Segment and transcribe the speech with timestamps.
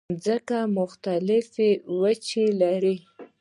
[0.09, 1.69] مځکه مختلفې
[1.99, 2.95] وچې لري.